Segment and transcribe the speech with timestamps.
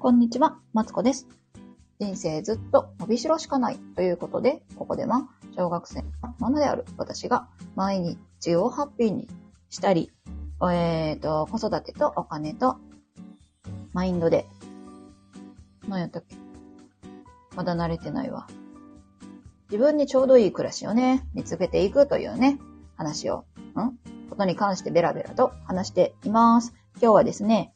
[0.00, 1.26] こんにちは、マツコです。
[1.98, 9.26] 人生ずっと伸びしろしかないということで、ここでは小学生のママである私が毎日をハッピーに
[9.70, 10.12] したり、
[10.72, 12.76] えっ、と、子育てとお金と
[13.92, 14.46] マインドで、
[15.88, 16.36] 何やったっけ？
[17.56, 18.46] まだ慣れてないわ。
[19.68, 22.60] 自分にちょうどいい暮らしをね、見つけていくというね、
[22.96, 23.46] 話を、
[23.76, 23.98] ん？
[24.30, 26.72] ことに関してベラベラと話しています。
[27.02, 27.74] 今日はですね、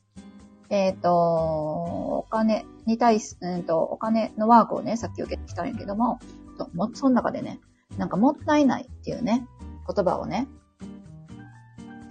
[0.73, 6.19] えっ、と、お金に対す、うんと、お金のワークをね、さっき受けてきたんやけども、
[6.57, 7.61] ともその中でね、
[7.99, 9.47] なんかもったいないっていうね、
[9.87, 10.49] 言葉をね、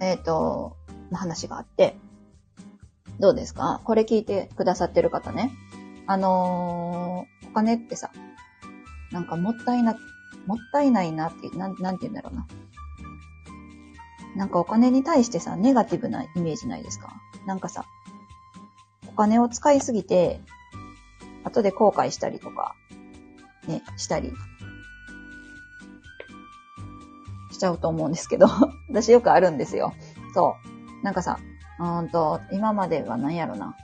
[0.00, 0.76] えっ、と、
[1.10, 1.96] の話があって、
[3.18, 3.80] どうですか？
[3.84, 5.52] これ聞いてくださってる方ね。
[6.06, 8.10] あのーお金ってさ、
[9.10, 9.94] なんかもったいな、
[10.46, 12.46] もったいないなって、なん、なんて言うんだろうな。
[14.36, 17.12] なんかお金に対してさ、ネガティブなイメージないですか？
[17.44, 17.84] なんかさ、
[19.12, 20.40] お金を使いすぎて、
[21.44, 22.74] 後で後悔したりとか、
[23.66, 24.32] ね、したり、
[27.50, 28.46] しちゃうと思うんですけど、
[28.88, 29.92] 私よくあるんですよ。
[30.34, 30.56] そ
[31.02, 31.04] う。
[31.04, 31.38] なんかさ、
[31.78, 33.76] うんと、今までは何やろな。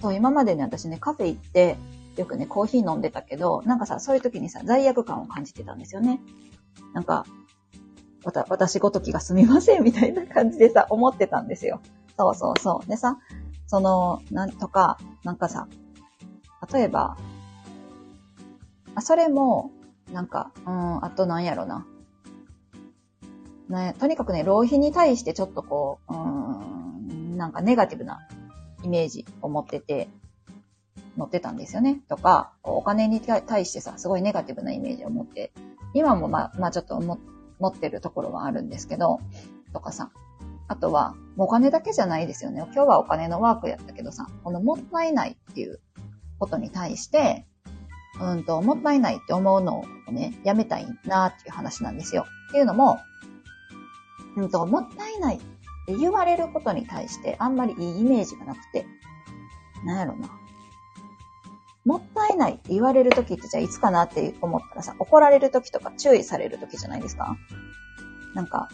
[0.00, 1.76] そう、今までね、私ね、カフェ行って、
[2.16, 6.20] よくね、コーヒー飲んでたけど、なんかさ、そういう時にさ、罪悪感を感じてたんですよね。
[6.92, 7.24] なんか、
[8.24, 11.80] わた、私ごときがすみません、みたいな感じでさ、思ってたんですよ。
[12.18, 12.88] そうそうそう。
[12.88, 13.18] でさ、
[13.70, 15.68] その、なんとか、なんかさ、
[16.72, 17.16] 例えば、
[18.96, 19.70] あそれも、
[20.12, 21.86] なんか、うん、あとなんやろな。
[23.68, 28.26] ね、とにかくね、浪費に対してちょっとこう、うん、なんかネガティブな
[28.82, 30.08] イメージを持ってて、
[31.16, 32.00] 持ってたんですよね。
[32.08, 35.52] とか、お金に対してさ、すごいネガティブなイメージを持って、
[35.94, 37.20] 今もまあ、まあちょっとも
[37.60, 39.20] 持ってるところはあるんですけど、
[39.72, 40.10] とかさ、
[40.70, 42.62] あとは、お金だけじゃないですよね。
[42.66, 45.80] 今日はお金のワークやったけどさ、このもったいないっていう
[46.38, 47.44] ことに対して、
[48.20, 52.24] うんと、もったいないって思うのをね、やめたいなっていう話なんですよ。
[52.50, 53.00] っていうのも、
[54.36, 55.40] うんと、もったいないっ
[55.86, 58.86] て言われることに対してあんまりいいイメージがなくて、
[59.84, 60.30] なんやろな。
[61.84, 67.36] もったいないって言われるときってじゃあいつかなって思ったらさ、怒られるときとか注意されるときじゃないですか
[68.36, 68.68] なんか、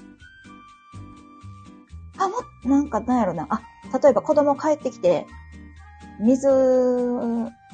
[2.19, 2.34] あ、も、
[2.65, 3.47] なんかなんやろな。
[3.50, 3.60] あ、
[3.99, 5.27] 例えば子供帰ってきて、
[6.21, 6.49] 水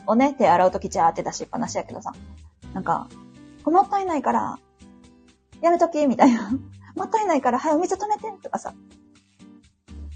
[0.06, 2.12] をね、手洗うときジャーって出しっぱなしやけどさ、
[2.74, 3.08] なんか、
[3.64, 4.58] もったいないから、
[5.60, 6.50] やめときみたいな。
[6.96, 8.74] もったいないから、はい、お水止めてとかさ。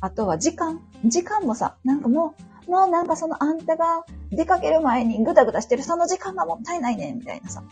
[0.01, 0.83] あとは時間。
[1.05, 2.35] 時間もさ、なんかも
[2.67, 7.63] う、もうなんかそのあんたが出かける前にぐだぐだしてるその時間がもったいないねん、みたいなさ、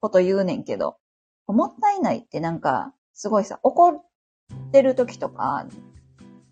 [0.00, 0.98] こと言うねんけど、
[1.46, 4.04] もったいないってなんか、すごいさ、怒っ
[4.72, 5.66] てる時とか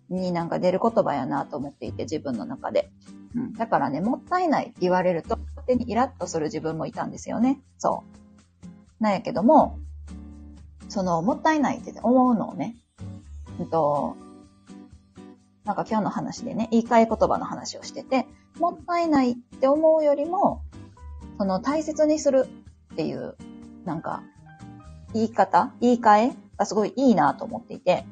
[0.09, 2.91] になんか出る言葉やなと思っていて、自分の中で。
[3.35, 3.53] うん。
[3.53, 7.61] だからね、もったいないって言われると、勝手にイラッとする自分もいたんですよね。
[7.77, 8.03] そ
[8.99, 9.03] う。
[9.03, 9.79] なんやけども、
[10.89, 12.75] その、もったいないって思うのをね、
[13.59, 14.15] うんと、
[15.65, 18.27] なんか今日の話でね、言い換え言葉の話をしてて、
[18.59, 20.61] もったいないって思うよりも、
[21.37, 22.47] その大切にする
[22.93, 23.35] っていう、
[23.83, 24.23] なんか、
[25.13, 28.05] 言い方言い換えがすごいいいなと思っていて、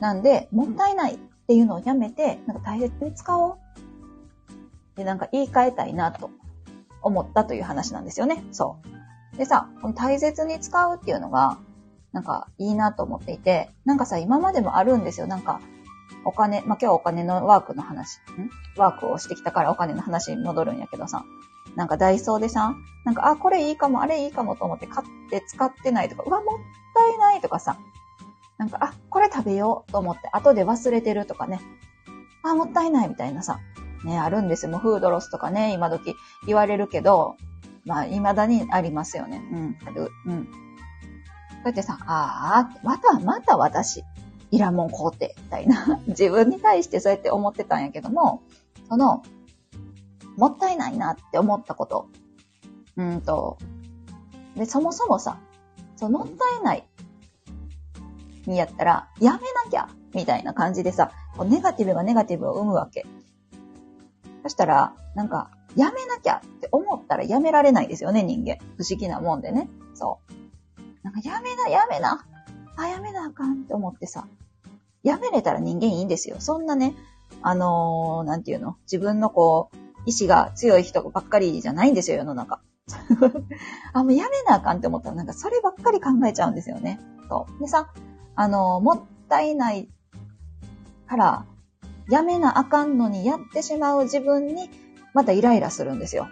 [0.00, 3.58] なんで、もったいないっていうのをやめて、なんか大切に使おう。
[4.96, 6.30] で、なんか言い換えたいなと
[7.02, 8.42] 思ったという話なんですよね。
[8.52, 8.78] そ
[9.34, 9.36] う。
[9.36, 11.58] でさ、この大切に使うっていうのが、
[12.12, 15.26] なんかいいなと思っていて、なんかさ、今までもあるんですよ。
[15.26, 15.60] なんか、
[16.24, 18.50] お金、まあ、今日はお金のワークの話、ん？
[18.76, 21.24] ワークをしてきたからお金の話に戻るんやけどさ、
[21.76, 26.58] なんかダイソーでさ、なんか、あ、これいいかも、あれいいかもと思って買って使ってないとか、うわ、もっ
[26.94, 27.78] たいないとかさ、
[28.58, 31.60] なんか、あ、これ食べようと思って後で忘れてるとかね、
[32.42, 33.60] あ、もったいないみたいなさ、
[34.04, 34.72] ね、あるんですよ。
[34.72, 36.14] もうフードロスとかね、今時
[36.46, 37.36] 言われるけど、
[37.84, 39.42] まあ、未だにありますよね。
[39.52, 40.10] うん、ある。
[40.26, 40.44] うん。
[40.44, 40.50] こ
[41.64, 44.02] うやってさ、ああ、また、また私、
[44.50, 46.00] いらんもん買うて、みたいな。
[46.08, 48.42] 自分に対してそうやって思ってたんやけども、
[48.88, 49.22] その、
[50.40, 52.08] もったいないなって思ったこと。
[52.96, 53.58] うんと、
[54.56, 55.38] で、そもそもさ、
[55.96, 56.88] そう、もったいない
[58.46, 63.06] にやったら、やめなきゃみたいな感じでさ、こうネガティブがネガティブを生むわけ。
[64.42, 68.56] そしたら、なんか、やめなきゃって思ったらやめられないですよね、人間。
[68.78, 69.68] 不思議なもんでね。
[69.94, 70.82] そう。
[71.04, 72.24] なんか、やめな、やめな。
[72.76, 74.26] あ、やめなあかんって思ってさ。
[75.02, 76.36] やめれたら人間いいんですよ。
[76.40, 76.94] そんなね、
[77.42, 78.76] あのー、なんていうの？
[78.82, 79.76] 自分のこう、
[80.06, 82.60] 意志が強い人ばっかりじゃないんですよ、世の中。
[83.92, 87.00] あ、もうやめなあかんって思ったら、なんかそればっかり考えちゃうんですよね。
[87.28, 87.60] そう。
[87.60, 87.92] でさ、
[88.34, 89.88] あの、もったいない
[91.06, 91.46] から、
[92.08, 94.70] やめなあかんのにやってしまう自分に、
[95.14, 96.28] またイライラするんですよ。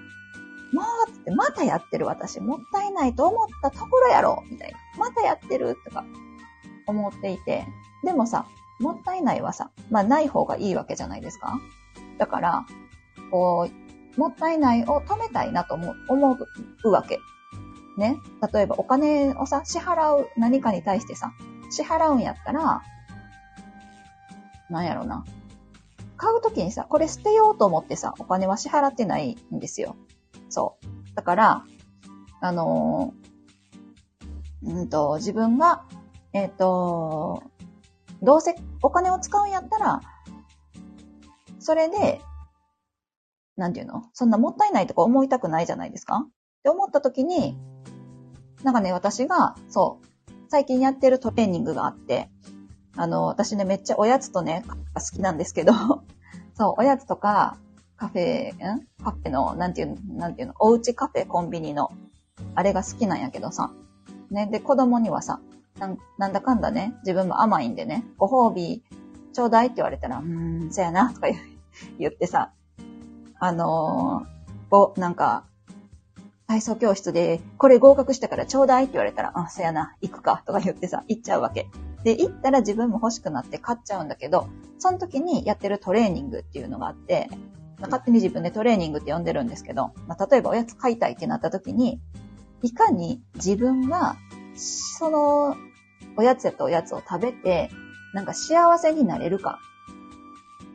[0.73, 4.79] もうって、またやってる私、もったいないと思ったところやろみたいな。
[4.99, 6.05] またやってるとか、
[6.87, 7.67] 思っていて。
[8.05, 8.47] でもさ、
[8.81, 11.59] もったいないはさ、まあない方がいいわけじゃないですか
[12.19, 12.67] だから、
[13.31, 13.69] こ
[14.17, 16.39] う、もったいないを止めたいなと思う、思
[16.85, 17.21] うわけ。
[17.97, 18.17] ね。
[18.53, 21.33] 例えばお金をさ、支払う何かに対してさ、
[21.71, 22.83] 支払うんやったら、
[24.71, 25.25] なんやろな。
[26.17, 29.97] 買うときにさ、これ捨てようと思ってさ、お金は支払ってないんですよ。
[30.49, 31.15] そう。
[31.15, 31.65] だから、
[32.41, 35.85] あのー、うんと、自分が、
[36.33, 37.43] えっ、ー、と、
[38.23, 40.01] どうせお金を使うんやったら、
[41.61, 42.21] それで、
[43.59, 44.05] なんていうの？
[44.15, 46.25] そんなもったいないとか思いたくないじゃないですか？
[46.27, 46.31] っ
[46.63, 47.59] て思った時に、
[48.63, 50.07] なんかね、私が、そう、
[50.49, 52.31] 最近やってるトレーニングがあって、
[52.97, 54.65] あの、私ね、めっちゃおやつとね、
[54.95, 55.73] 好きなんですけど、
[56.55, 57.57] そう、おやつとか、
[57.97, 58.87] カフェ、ん？
[59.05, 61.91] カフェの、なんていう、なんていうの、おうちカフェコンビニの、
[62.55, 63.73] あれが好きなんやけどさ。
[64.31, 65.41] ね、で、子供にはさ、
[65.79, 68.83] なんなんだかんだね、自分も甘いんでね、ご褒美
[69.33, 71.29] ちょうだいって言われたら、うーん、そやな、とか
[71.99, 72.53] 言 ってさ、
[73.41, 75.45] あのー、ご、なんか、
[76.47, 81.69] 体操教室で、これ合格したからちょうだいって言われたら、あ、そやな、行くか、とか言ってさ、行っちゃうわけ。
[82.05, 84.49] で、行ったら自分も欲しくなって買っちゃうんだけど、
[84.79, 87.29] その時にやってるトレーニングっていうのがあって、
[87.81, 92.01] 勝手に自分でトレーニングって呼んでるんですけど、まあ、例えばおやつ買いたいってなった時に、
[92.63, 94.17] いかに自分が、
[94.57, 95.57] その、
[96.17, 97.71] おやつやったおやつを食べて、
[98.15, 99.61] なんか幸せになれるか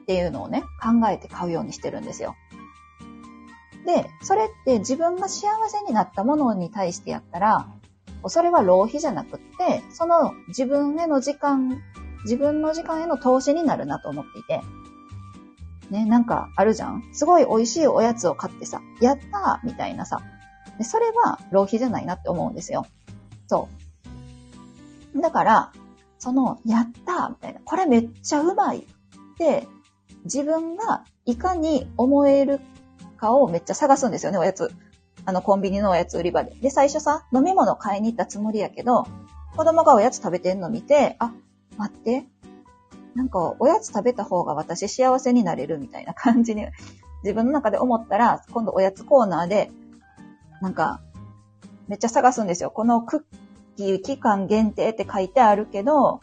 [0.03, 2.35] っていうのをね、考えて買うようにしてるんですよ。
[3.85, 7.67] で、それって自分が幸せになったものに対してやったら、
[8.27, 11.81] それは浪費じゃなくって、その自分への時間、
[12.23, 14.61] 自分の時間への投資になるなと思っていて。
[15.89, 17.03] ね、なんかあるじゃん？
[17.11, 20.21] すごい美味しいおやつを買ってさ、やったーみたいなさ。
[20.77, 22.85] でそれは浪費じゃないなって思うんですよ。
[23.47, 23.67] そ
[25.13, 25.21] う。
[25.21, 25.71] だから、
[26.17, 28.83] その、やったーみたいな、これめっちゃうまいっ
[29.37, 29.67] て、
[30.23, 32.61] 自分がいかに思える
[33.23, 34.69] かをめっちゃ探すんですよね、おやつ。
[35.25, 36.53] あの、コンビニのおやつ売り場で。
[36.55, 39.07] で、最初さ、飲み物買いに行ったつもりやけど、
[39.55, 41.31] 子供がおやつ食べてんの見て、あ、
[41.77, 42.25] 待って。
[43.15, 46.67] なんか、おやつ食べた方が私幸せになれるみたいな感じに、
[47.23, 49.71] 自分の中で思ったら、今度おやつコーナーで、
[50.61, 50.99] なんか、
[51.87, 52.71] めっちゃ探すんですよ。
[52.71, 56.19] このクッキー期間限定って書いてあるけど、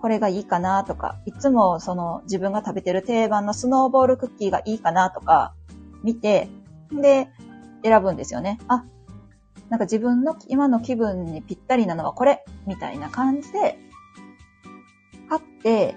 [0.00, 5.54] これがいいかなとか、いつもその自分が食べてる定番のスノーボールクッキーがいいかなとか
[6.02, 6.48] 見て、
[6.92, 7.28] で、
[7.82, 8.58] 選ぶんですよね。
[8.68, 8.84] あ、
[9.68, 13.78] なんか自分の今の気分にぴったりなのはこれみたいな感じで、
[15.28, 15.96] 買って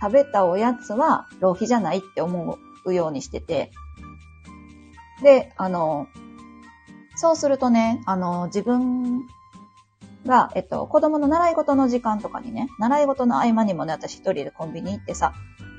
[0.00, 3.72] 食べたおやつは浪費じゃないって思うようにしてて、
[5.22, 6.06] で、あの、
[7.16, 9.26] そうするとね、あの、自分
[10.26, 15.32] が、えっと、子供の習い事の時間とかにね、習い事の合間にもね、私一人でコンビニ行ってさ、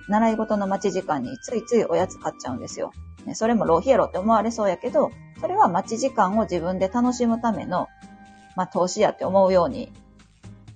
[0.07, 2.91] 習い事の待ち時間についついおやつ買っちゃうんですよ。
[3.25, 5.11] ね、それも浪費やろって思われそうやけど、
[5.41, 7.87] それは待ち時間を自分で楽しむための、
[8.55, 9.91] まあ、投資やって思うように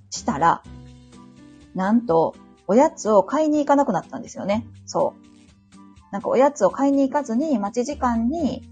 [0.09, 0.61] したら、
[1.73, 2.35] なんと、
[2.67, 4.65] おやつを買いに行かなくなったんですよね。
[4.85, 6.11] そう。
[6.11, 8.69] なんかおやつを買いに行かずに、待ち時間に、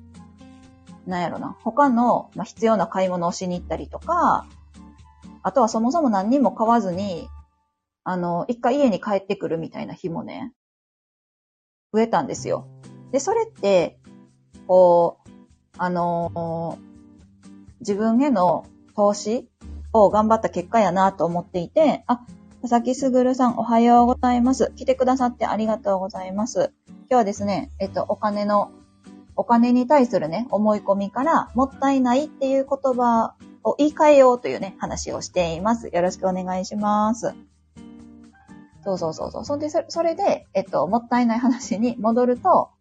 [1.05, 4.45] なんやろな、他の、まあ、必要な買い物をしに行ったりとか、
[5.43, 7.29] あとはそもそも何人も買わずに、
[8.03, 10.53] あの、一回家に帰ってくるみたいな日もね、
[11.93, 12.67] 増えたんですよ。
[13.11, 13.99] で、それって、
[14.67, 15.29] こう、
[15.77, 16.77] あの、
[17.79, 18.65] 自分への
[18.95, 19.49] 投資
[19.93, 22.21] を頑張った結果やなと思っていて、あ、
[22.61, 24.73] 佐々木すぐるさんおはようございます。
[24.75, 26.73] 来てくださってありがとうございます。
[26.87, 28.71] 今日はですね、えっと、お金の、
[29.39, 35.89] お金に対するね、思い込みから、もったいないっていう言葉を言い換えようというね、話をしています。
[35.93, 37.33] よろしくお願いします。
[38.83, 39.45] そうそうそうそう。
[39.45, 42.71] そんで、それで、えっと、もったいない話に戻ると、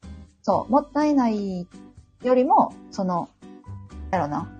[0.42, 1.68] そう、もったいない
[2.24, 3.28] よりも、その、
[4.10, 4.50] だろうな。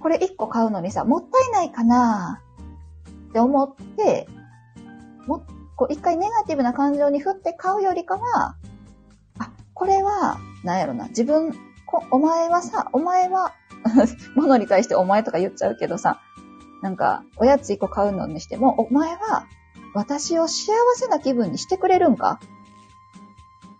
[0.00, 2.42] これ一個買うのにさ、もったいないかな
[3.28, 4.26] って思って、
[5.28, 5.44] も、
[5.76, 8.56] こう一回ネガティブな感情に振って買うよりかは、
[9.38, 11.52] あ、これは、なんやろな、自分、
[11.86, 13.54] こお前はさ、お前は
[14.36, 16.20] 物に対してお前とか言っちゃうけどさ、
[16.82, 19.46] なんか、おやつ一個買うのにしても、お前は、
[19.94, 22.40] 私を幸せな気分にしてくれるんか？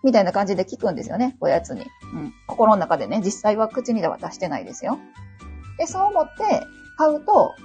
[0.03, 1.85] みたいな感じで聞くんですよね、おやつに。
[2.13, 2.33] うん。
[2.47, 4.99] 心の中でね、実際は口にでは出してないですよ。
[5.77, 6.65] で、そう思って
[6.97, 7.55] 買うと、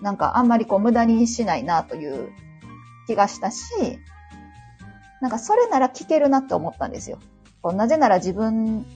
[0.00, 2.30] なんかあんまりこう無駄にしないなという
[3.08, 3.98] 気がしたし、
[5.20, 7.18] なんかそれなら聞けるなって思ったんですよ。
[7.62, 8.86] なぜなら自分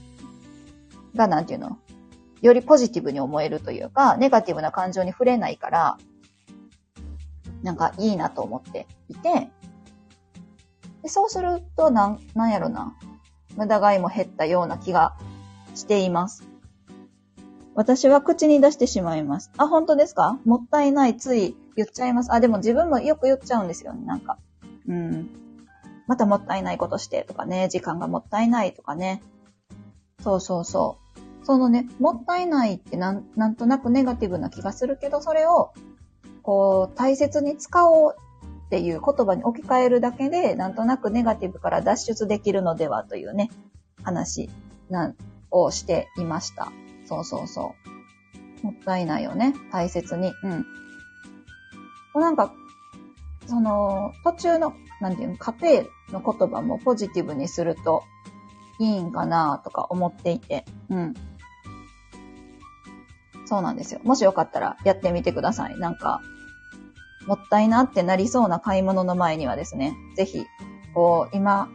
[1.15, 1.79] がなんていうの？
[2.41, 5.99] よりポジティブに思えるというか、ネガティブな感情に触れないから、
[7.63, 9.51] なんかいいなと思っていて、
[11.03, 12.97] でそうすると、なん、なんやろな。
[13.57, 15.15] 無駄買いも減ったような気が
[15.75, 16.49] しています。
[17.75, 19.51] 私は口に出してしまいます。
[19.57, 20.39] あ、本当ですか？
[20.45, 22.33] もったいない、つい言っちゃいます。
[22.33, 24.39] あ、でも自分もよく言っちゃうんですよね、なんか。
[24.89, 25.29] うん。
[26.13, 29.23] またもったいないことしてとかね、時間がもったいないとかね。
[30.23, 30.99] そうそうそ
[31.43, 31.47] う。
[31.47, 35.73] そのね、もったいないってなん、なんとなくネガティブな気がするけど、それを、
[36.43, 38.17] こう、大切に使おう
[38.67, 43.49] っていう言葉に置き換えるだけで、なんとなくネガティブから脱出できるのではというね、
[44.03, 44.51] 話
[44.91, 45.17] なん
[45.51, 46.71] をしていました。
[47.07, 47.75] そうそうそ
[48.63, 48.67] う。
[48.67, 49.55] もったいないよね。
[49.73, 50.31] 大切に。
[50.45, 52.21] うん。
[52.21, 52.53] なんか、
[53.47, 58.05] その、途中の、なんていうの、家庭の言葉もポジティブにすると
[58.79, 60.65] いいんかなとか思っていて。
[60.91, 61.15] うん。
[63.47, 64.01] そうなんですよ。
[64.05, 65.79] もしよかったらやってみてください。
[65.79, 66.21] なんか、
[67.27, 70.45] もったいなってなりそうな買い物の前にはですね、ぜひ、
[70.95, 71.69] こう、今、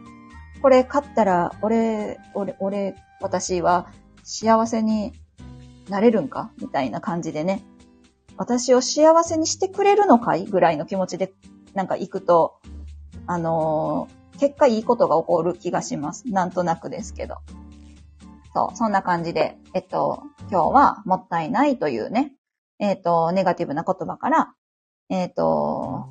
[0.60, 3.86] これ買ったら、俺、俺、俺、私は
[4.24, 5.12] 幸せに
[5.88, 6.50] なれるんか？
[6.60, 7.64] みたいな感じでね、
[8.36, 10.46] 私を幸せにしてくれるのかい？
[10.46, 11.32] ぐらいの気持ちで、
[11.74, 12.60] なんか行くと、
[13.26, 16.28] あの、結果いいことが起こる気がします。
[16.28, 17.36] なんとなくですけど。
[18.54, 22.32] そう、そんな感じで、えっと、今日はもったいないというね、
[22.78, 24.54] えっと、ネガティブな言葉から、
[25.10, 26.06] えっと、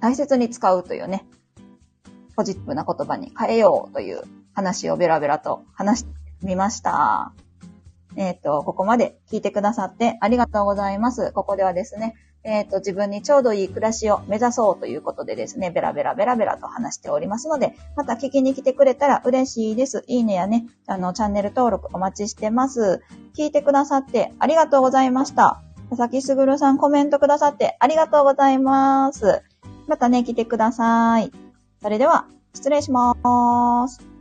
[0.00, 1.26] 大切に使うというね、
[2.36, 4.22] ポジティブな言葉に変えようという
[4.54, 6.10] 話をベラベラと話して
[6.42, 7.32] みました。
[8.16, 11.32] えっ、ー、と、ここまで聞いてくださってありがとうございます。
[11.32, 12.14] ここではですね、
[12.44, 20.04] えっ、ー、と、自分にちょうどいい暮らしを目指そうということでですね、ベラベラベラベラと話しておりますので、また聞きに来てくれたら嬉しいです。
[20.08, 23.02] いいねやね、あの、チャンネル登録お待ちしてます。
[23.36, 25.62] 聞いてくださってありがとうございました。
[25.90, 29.42] 佐々木すぐるさんコメントくださってありがとうございます。
[29.86, 31.30] またね、来てください。
[31.80, 34.11] それでは、失礼しまーす。